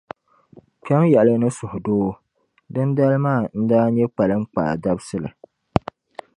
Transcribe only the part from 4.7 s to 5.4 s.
dabsili.